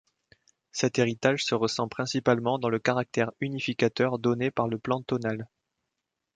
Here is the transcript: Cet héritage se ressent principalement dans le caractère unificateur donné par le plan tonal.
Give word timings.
Cet 0.71 0.97
héritage 0.97 1.43
se 1.45 1.53
ressent 1.53 1.87
principalement 1.87 2.57
dans 2.57 2.69
le 2.69 2.79
caractère 2.79 3.31
unificateur 3.39 4.17
donné 4.17 4.49
par 4.49 4.67
le 4.67 4.79
plan 4.79 5.03
tonal. 5.03 5.47